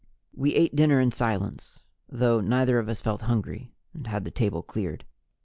We 0.33 0.55
ate 0.55 0.75
dinner 0.75 0.99
in 0.99 1.11
silence, 1.11 1.83
though 2.09 2.39
neither 2.39 2.79
of 2.79 2.89
us 2.89 3.01
felt 3.01 3.21
hungry, 3.21 3.71
and 3.93 4.07
had 4.07 4.25
the 4.25 4.31
table 4.31 4.63
cleared. 4.63 5.05